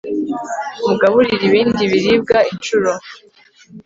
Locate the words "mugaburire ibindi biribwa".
0.87-2.37